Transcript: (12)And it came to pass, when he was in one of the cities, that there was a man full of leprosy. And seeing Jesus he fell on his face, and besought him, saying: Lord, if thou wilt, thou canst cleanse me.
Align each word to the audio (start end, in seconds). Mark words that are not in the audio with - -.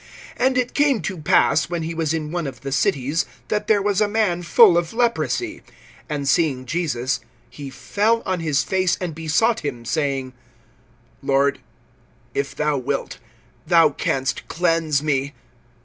(12)And 0.39 0.57
it 0.57 0.73
came 0.73 0.99
to 1.03 1.19
pass, 1.19 1.69
when 1.69 1.83
he 1.83 1.93
was 1.93 2.11
in 2.11 2.31
one 2.31 2.47
of 2.47 2.61
the 2.61 2.71
cities, 2.71 3.27
that 3.49 3.67
there 3.67 3.83
was 3.83 4.01
a 4.01 4.07
man 4.07 4.41
full 4.41 4.75
of 4.75 4.93
leprosy. 4.93 5.61
And 6.09 6.27
seeing 6.27 6.65
Jesus 6.65 7.19
he 7.51 7.69
fell 7.69 8.23
on 8.25 8.39
his 8.39 8.63
face, 8.63 8.97
and 8.99 9.13
besought 9.13 9.59
him, 9.59 9.85
saying: 9.85 10.33
Lord, 11.21 11.59
if 12.33 12.55
thou 12.55 12.79
wilt, 12.79 13.19
thou 13.67 13.89
canst 13.91 14.47
cleanse 14.47 15.03
me. 15.03 15.35